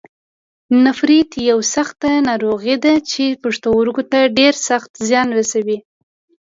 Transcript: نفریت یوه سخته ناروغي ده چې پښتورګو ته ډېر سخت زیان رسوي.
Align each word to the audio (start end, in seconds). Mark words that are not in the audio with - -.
نفریت 0.85 1.31
یوه 1.49 1.65
سخته 1.75 2.09
ناروغي 2.29 2.75
ده 2.83 2.93
چې 3.09 3.23
پښتورګو 3.43 4.03
ته 4.11 4.19
ډېر 4.37 4.53
سخت 4.67 4.91
زیان 5.07 5.27
رسوي. 5.39 5.77